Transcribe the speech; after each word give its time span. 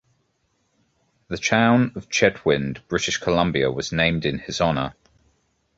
The 1.27 1.37
town 1.37 1.91
of 1.95 2.09
Chetwynd, 2.09 2.79
British 2.87 3.17
Columbia 3.19 3.69
was 3.69 3.91
named 3.91 4.25
in 4.25 4.39
his 4.39 4.59
honor. 4.59 4.95